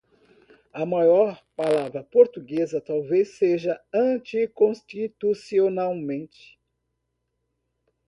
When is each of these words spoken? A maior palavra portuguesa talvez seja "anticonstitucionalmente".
A 0.73 0.83
maior 0.83 1.39
palavra 1.55 2.03
portuguesa 2.03 2.81
talvez 2.81 3.37
seja 3.37 3.79
"anticonstitucionalmente". 3.93 6.59